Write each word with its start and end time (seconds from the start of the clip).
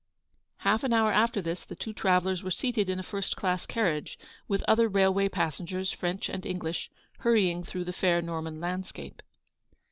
Half 0.65 0.83
an 0.83 0.93
hour 0.93 1.11
after 1.11 1.43
this 1.43 1.63
the 1.63 1.75
two 1.75 1.93
travellers 1.93 2.41
were 2.41 2.49
seated 2.49 2.89
in 2.89 2.97
a 2.97 3.03
first 3.03 3.35
class 3.35 3.67
carriage, 3.67 4.17
with 4.47 4.63
other 4.67 4.87
railway 4.87 5.29
passengers, 5.29 5.91
French 5.91 6.27
and 6.27 6.43
English, 6.43 6.89
hurrying 7.19 7.63
through 7.63 7.83
the 7.83 7.93
fair 7.93 8.19
Norman 8.19 8.59
landscape. 8.59 9.21